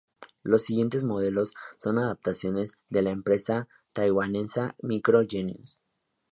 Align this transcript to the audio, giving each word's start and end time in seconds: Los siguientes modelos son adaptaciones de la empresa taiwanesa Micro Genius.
Los 0.41 0.63
siguientes 0.63 1.03
modelos 1.03 1.53
son 1.77 1.99
adaptaciones 1.99 2.79
de 2.89 3.03
la 3.03 3.11
empresa 3.11 3.67
taiwanesa 3.93 4.75
Micro 4.81 5.21
Genius. 5.29 5.83